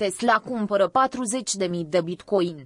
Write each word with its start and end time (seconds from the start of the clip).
Tesla 0.00 0.40
cumpără 0.40 0.90
40.000 0.90 1.80
de 1.86 2.00
bitcoin. 2.00 2.64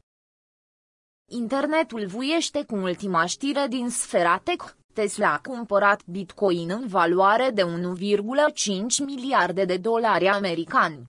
Internetul 1.31 2.06
vuiește 2.06 2.64
cu 2.64 2.74
ultima 2.74 3.26
știre 3.26 3.66
din 3.68 3.90
sfera 3.90 4.38
tech. 4.38 4.64
Tesla 4.92 5.32
a 5.32 5.38
cumpărat 5.38 6.04
bitcoin 6.06 6.70
în 6.70 6.86
valoare 6.86 7.50
de 7.50 7.62
1,5 7.62 7.68
miliarde 9.04 9.64
de 9.64 9.76
dolari 9.76 10.28
americani. 10.28 11.04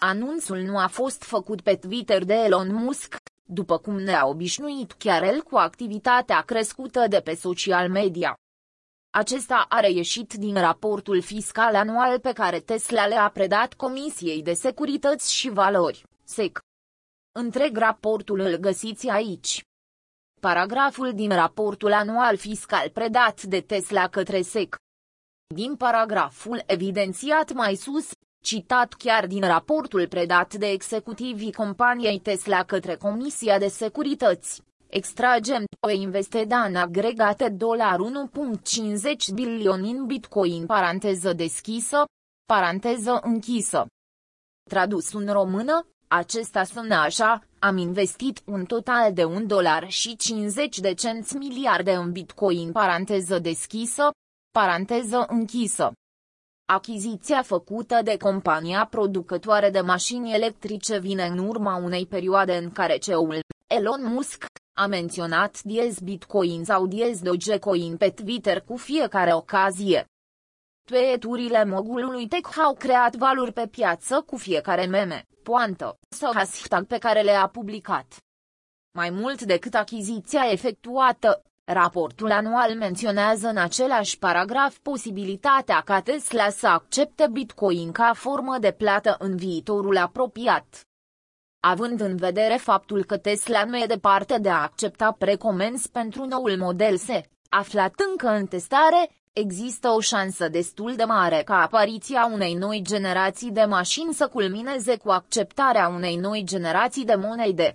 Anunțul 0.00 0.58
nu 0.58 0.78
a 0.78 0.86
fost 0.86 1.22
făcut 1.22 1.60
pe 1.60 1.74
Twitter 1.76 2.24
de 2.24 2.34
Elon 2.34 2.74
Musk, 2.74 3.16
după 3.48 3.78
cum 3.78 4.00
ne-a 4.00 4.26
obișnuit 4.26 4.92
chiar 4.92 5.22
el 5.22 5.42
cu 5.42 5.56
activitatea 5.56 6.40
crescută 6.40 7.06
de 7.08 7.20
pe 7.20 7.34
social 7.34 7.90
media. 7.90 8.34
Acesta 9.16 9.66
a 9.68 9.80
reieșit 9.80 10.32
din 10.32 10.54
raportul 10.54 11.22
fiscal 11.22 11.74
anual 11.74 12.20
pe 12.20 12.32
care 12.32 12.60
Tesla 12.60 13.06
le-a 13.06 13.30
predat 13.34 13.74
Comisiei 13.74 14.42
de 14.42 14.52
Securități 14.52 15.34
și 15.34 15.48
Valori, 15.48 16.02
SEC. 16.24 16.58
Întreg 17.32 17.76
raportul 17.76 18.40
îl 18.40 18.56
găsiți 18.56 19.08
aici. 19.08 19.64
Paragraful 20.40 21.12
din 21.12 21.28
raportul 21.28 21.92
anual 21.92 22.36
fiscal 22.36 22.90
predat 22.90 23.42
de 23.42 23.60
Tesla 23.60 24.08
către 24.08 24.42
SEC. 24.42 24.76
Din 25.54 25.76
paragraful 25.76 26.62
evidențiat 26.66 27.52
mai 27.52 27.74
sus, 27.74 28.10
citat 28.44 28.92
chiar 28.92 29.26
din 29.26 29.40
raportul 29.40 30.08
predat 30.08 30.54
de 30.54 30.66
executivii 30.66 31.52
companiei 31.52 32.20
Tesla 32.20 32.64
către 32.64 32.94
Comisia 32.96 33.58
de 33.58 33.68
Securități, 33.68 34.62
extragem 34.94 35.64
o 35.80 35.90
investida 35.90 36.64
în 36.64 36.76
agregate 36.76 37.48
dolar 37.48 37.98
1.50 37.98 39.34
bilioni 39.34 39.90
în 39.90 40.06
bitcoin 40.06 40.66
paranteză 40.66 41.32
deschisă, 41.32 42.04
paranteză 42.46 43.20
închisă. 43.22 43.86
Tradus 44.70 45.12
în 45.12 45.32
română, 45.32 45.86
acesta 46.08 46.64
sună 46.64 46.94
așa, 46.94 47.42
am 47.58 47.76
investit 47.76 48.42
un 48.44 48.64
total 48.64 49.12
de 49.12 49.24
1 49.24 49.44
dolar 49.44 49.90
și 49.90 50.16
50 50.16 50.78
de 50.78 50.94
cenți 50.94 51.36
miliarde 51.36 51.92
în 51.92 52.12
bitcoin 52.12 52.72
paranteză 52.72 53.38
deschisă, 53.38 54.10
paranteză 54.50 55.24
închisă. 55.28 55.92
Achiziția 56.72 57.42
făcută 57.42 58.00
de 58.04 58.16
compania 58.16 58.86
producătoare 58.86 59.70
de 59.70 59.80
mașini 59.80 60.34
electrice 60.34 60.98
vine 60.98 61.26
în 61.26 61.38
urma 61.38 61.76
unei 61.76 62.06
perioade 62.06 62.56
în 62.56 62.70
care 62.70 62.98
CEO-ul, 62.98 63.40
Elon 63.66 64.12
Musk, 64.12 64.44
a 64.76 64.86
menționat 64.86 65.62
diez 65.62 65.98
Bitcoin 65.98 66.64
sau 66.64 66.86
diez 66.86 67.20
Dogecoin 67.20 67.96
pe 67.96 68.10
Twitter 68.10 68.60
cu 68.60 68.76
fiecare 68.76 69.34
ocazie. 69.34 70.04
Tweeturile 70.84 71.64
mogulului 71.64 72.26
tech 72.26 72.58
au 72.58 72.74
creat 72.74 73.16
valuri 73.16 73.52
pe 73.52 73.66
piață 73.66 74.22
cu 74.26 74.36
fiecare 74.36 74.86
meme, 74.86 75.24
poantă 75.42 75.98
sau 76.08 76.32
hashtag 76.34 76.86
pe 76.86 76.98
care 76.98 77.20
le-a 77.20 77.46
publicat. 77.46 78.16
Mai 78.92 79.10
mult 79.10 79.42
decât 79.42 79.74
achiziția 79.74 80.50
efectuată, 80.50 81.42
raportul 81.64 82.30
anual 82.30 82.74
menționează 82.74 83.48
în 83.48 83.56
același 83.56 84.18
paragraf 84.18 84.78
posibilitatea 84.78 85.80
ca 85.80 86.00
Tesla 86.00 86.48
să 86.48 86.66
accepte 86.66 87.28
Bitcoin 87.32 87.92
ca 87.92 88.12
formă 88.14 88.58
de 88.58 88.72
plată 88.72 89.16
în 89.18 89.36
viitorul 89.36 89.96
apropiat. 89.96 90.86
Având 91.66 92.00
în 92.00 92.16
vedere 92.16 92.56
faptul 92.56 93.04
că 93.04 93.16
Tesla 93.16 93.64
nu 93.64 93.78
e 93.78 93.86
departe 93.86 94.38
de 94.38 94.48
a 94.48 94.62
accepta 94.62 95.16
precomenzi 95.18 95.90
pentru 95.90 96.24
noul 96.24 96.56
model 96.58 96.96
S, 96.96 97.06
aflat 97.48 97.92
încă 98.10 98.28
în 98.28 98.46
testare, 98.46 99.10
există 99.32 99.88
o 99.88 100.00
șansă 100.00 100.48
destul 100.48 100.94
de 100.96 101.04
mare 101.04 101.42
ca 101.44 101.60
apariția 101.60 102.30
unei 102.32 102.54
noi 102.54 102.80
generații 102.82 103.50
de 103.50 103.64
mașini 103.64 104.12
să 104.12 104.28
culmineze 104.28 104.96
cu 104.96 105.10
acceptarea 105.10 105.88
unei 105.88 106.16
noi 106.16 106.42
generații 106.44 107.04
de 107.04 107.14
monede. 107.14 107.72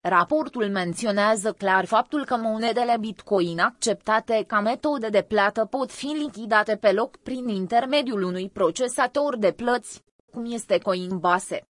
Raportul 0.00 0.70
menționează 0.70 1.52
clar 1.52 1.84
faptul 1.84 2.24
că 2.24 2.36
monedele 2.36 2.96
Bitcoin 3.00 3.58
acceptate 3.58 4.44
ca 4.46 4.60
metode 4.60 5.08
de 5.08 5.22
plată 5.22 5.64
pot 5.64 5.90
fi 5.90 6.06
lichidate 6.06 6.76
pe 6.76 6.92
loc 6.92 7.16
prin 7.16 7.48
intermediul 7.48 8.22
unui 8.22 8.48
procesator 8.48 9.36
de 9.36 9.52
plăți, 9.52 10.02
cum 10.32 10.52
este 10.52 10.78
Coinbase. 10.78 11.64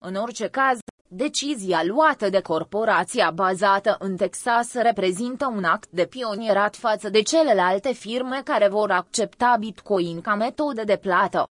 În 0.00 0.14
orice 0.14 0.48
caz, 0.48 0.78
decizia 1.08 1.84
luată 1.84 2.28
de 2.28 2.40
corporația 2.40 3.30
bazată 3.30 3.96
în 3.98 4.16
Texas 4.16 4.74
reprezintă 4.74 5.46
un 5.46 5.64
act 5.64 5.90
de 5.90 6.06
pionierat 6.06 6.76
față 6.76 7.08
de 7.08 7.22
celelalte 7.22 7.92
firme 7.92 8.40
care 8.44 8.68
vor 8.68 8.90
accepta 8.90 9.56
Bitcoin 9.58 10.20
ca 10.20 10.34
metodă 10.34 10.84
de 10.84 10.96
plată. 10.96 11.48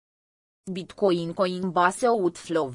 Bitcoin 0.73 1.33
Coinbase 1.33 2.09
Outflow 2.09 2.73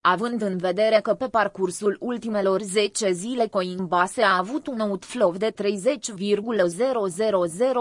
Având 0.00 0.42
în 0.42 0.56
vedere 0.56 1.00
că 1.00 1.14
pe 1.14 1.28
parcursul 1.28 1.96
ultimelor 2.00 2.60
10 2.62 3.12
zile 3.12 3.46
Coinbase 3.46 4.22
a 4.22 4.36
avut 4.36 4.66
un 4.66 4.80
outflow 4.80 5.36
de 5.36 5.50
30,000 5.50 6.42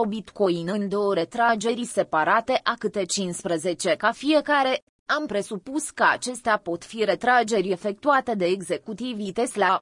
bitcoin 0.07 0.69
în 0.69 0.89
două 0.89 1.13
retrageri 1.13 1.85
separate 1.85 2.59
a 2.63 2.73
câte 2.79 3.05
15 3.05 3.95
ca 3.95 4.11
fiecare, 4.11 4.83
am 5.05 5.25
presupus 5.25 5.89
că 5.89 6.03
acestea 6.03 6.57
pot 6.57 6.83
fi 6.83 7.03
retrageri 7.03 7.69
efectuate 7.69 8.35
de 8.35 8.45
executivii 8.45 9.31
Tesla. 9.31 9.79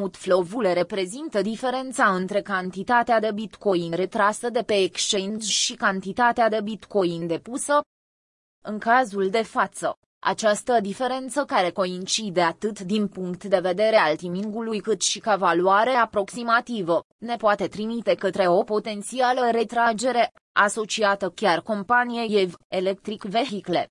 Outflow-ul 0.00 0.72
reprezintă 0.72 1.42
diferența 1.42 2.14
între 2.14 2.42
cantitatea 2.42 3.20
de 3.20 3.32
bitcoin 3.32 3.92
retrasă 3.92 4.50
de 4.50 4.62
pe 4.62 4.74
exchange 4.74 5.46
și 5.46 5.74
cantitatea 5.74 6.48
de 6.48 6.60
bitcoin 6.60 7.26
depusă. 7.26 7.80
În 8.64 8.78
cazul 8.78 9.30
de 9.30 9.42
față, 9.42 9.98
această 10.18 10.80
diferență 10.80 11.44
care 11.44 11.70
coincide 11.70 12.42
atât 12.42 12.80
din 12.80 13.08
punct 13.08 13.44
de 13.44 13.58
vedere 13.58 13.96
al 13.96 14.16
timingului 14.16 14.80
cât 14.80 15.02
și 15.02 15.18
ca 15.18 15.36
valoare 15.36 15.90
aproximativă, 15.90 17.04
ne 17.18 17.36
poate 17.36 17.66
trimite 17.68 18.14
către 18.14 18.48
o 18.48 18.62
potențială 18.62 19.50
retragere, 19.50 20.32
asociată 20.52 21.30
chiar 21.30 21.60
companiei 21.60 22.42
EV 22.42 22.54
Electric 22.68 23.22
Vehicle. 23.22 23.90